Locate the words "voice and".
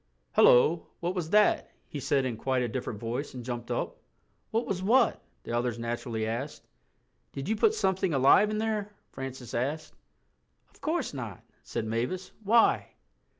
2.99-3.45